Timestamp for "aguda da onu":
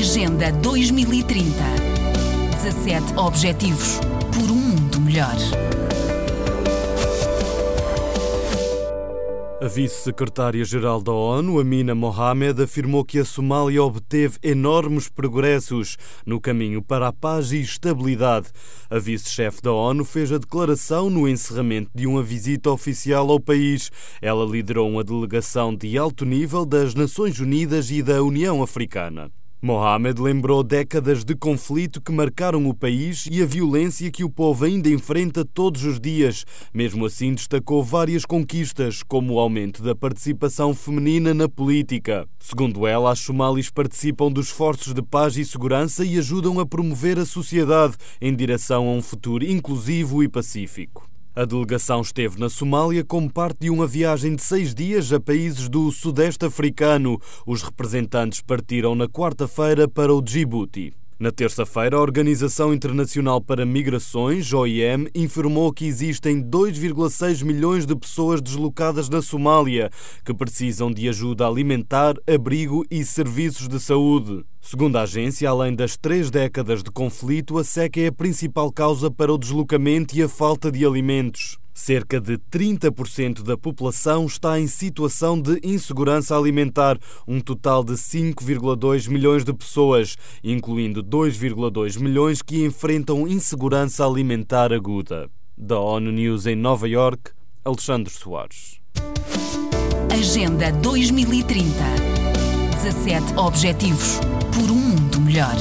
94.72-96.10